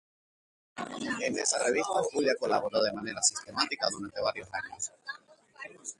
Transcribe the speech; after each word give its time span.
En 1.21 1.37
esa 1.37 1.59
revista 1.63 2.01
Julia 2.11 2.33
colaboró 2.39 2.81
de 2.81 2.91
manera 2.91 3.21
sistemática 3.21 3.85
durante 3.91 4.19
varios 4.19 4.49
años. 4.51 4.91